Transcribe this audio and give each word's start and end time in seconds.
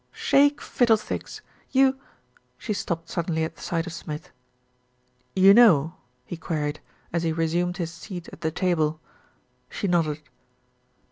"Shake 0.13 0.61
fiddlesticks! 0.61 1.43
You" 1.69 1.99
She 2.57 2.73
stopped 2.73 3.07
suddenly 3.07 3.43
at 3.43 3.55
the 3.55 3.61
sight 3.61 3.85
of 3.85 3.93
Smith. 3.93 4.31
"You 5.35 5.53
know?" 5.53 5.93
he 6.25 6.37
queried, 6.37 6.79
as 7.13 7.21
he 7.21 7.31
resumed 7.31 7.77
his 7.77 7.93
seat 7.93 8.27
at 8.29 8.41
the 8.41 8.49
table. 8.49 8.99
She 9.69 9.87
nodded. 9.87 10.23